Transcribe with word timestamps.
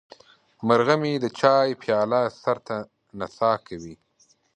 مرغه 0.67 0.95
مې 1.01 1.13
د 1.23 1.25
چای 1.39 1.69
پیاله 1.81 2.21
سر 2.41 2.57
ته 2.67 2.75
نڅا 3.19 3.51
کوي. 3.67 3.95